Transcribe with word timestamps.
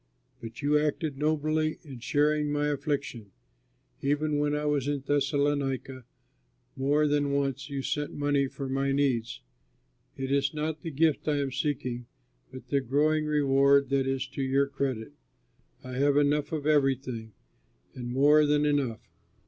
But 0.41 0.63
you 0.63 0.79
acted 0.79 1.19
nobly 1.19 1.77
in 1.83 1.99
sharing 1.99 2.51
my 2.51 2.69
affliction. 2.69 3.29
Even 4.01 4.39
when 4.39 4.55
I 4.55 4.65
was 4.65 4.87
in 4.87 5.01
Thessalonica, 5.01 6.05
more 6.75 7.05
than 7.07 7.33
once 7.33 7.69
you 7.69 7.83
sent 7.83 8.11
money 8.11 8.47
for 8.47 8.67
my 8.67 8.91
needs. 8.91 9.41
It 10.17 10.31
is 10.31 10.55
not 10.55 10.81
the 10.81 10.89
gift 10.89 11.27
I 11.27 11.37
am 11.37 11.51
seeking, 11.51 12.07
but 12.51 12.69
the 12.69 12.81
growing 12.81 13.25
reward 13.27 13.89
that 13.89 14.07
is 14.07 14.25
to 14.29 14.41
your 14.41 14.65
credit! 14.65 15.11
I 15.83 15.91
have 15.97 16.17
enough 16.17 16.51
of 16.51 16.65
everything, 16.65 17.33
and 17.93 18.09
more 18.09 18.47
than 18.47 18.65
enough. 18.65 19.07